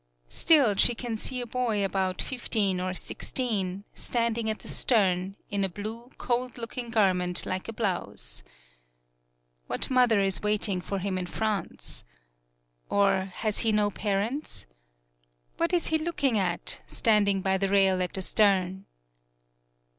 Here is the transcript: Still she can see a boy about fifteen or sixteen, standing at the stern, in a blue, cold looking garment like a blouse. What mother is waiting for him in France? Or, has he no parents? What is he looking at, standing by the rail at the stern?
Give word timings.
Still 0.29 0.73
she 0.77 0.95
can 0.95 1.15
see 1.15 1.41
a 1.41 1.45
boy 1.45 1.85
about 1.85 2.23
fifteen 2.23 2.79
or 2.81 2.95
sixteen, 2.95 3.83
standing 3.93 4.49
at 4.49 4.57
the 4.57 4.67
stern, 4.67 5.35
in 5.51 5.63
a 5.63 5.69
blue, 5.69 6.09
cold 6.17 6.57
looking 6.57 6.89
garment 6.89 7.45
like 7.45 7.67
a 7.67 7.71
blouse. 7.73 8.41
What 9.67 9.91
mother 9.91 10.19
is 10.19 10.41
waiting 10.41 10.81
for 10.81 10.97
him 10.97 11.19
in 11.19 11.27
France? 11.27 12.03
Or, 12.89 13.25
has 13.25 13.59
he 13.59 13.71
no 13.71 13.91
parents? 13.91 14.65
What 15.57 15.71
is 15.71 15.89
he 15.89 15.99
looking 15.99 16.39
at, 16.39 16.81
standing 16.87 17.41
by 17.41 17.59
the 17.59 17.69
rail 17.69 18.01
at 18.01 18.13
the 18.13 18.23
stern? 18.23 18.87